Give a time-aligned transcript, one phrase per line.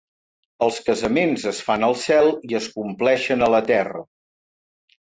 [0.67, 4.05] Els casaments es fan al cel i es compleixen a la terra.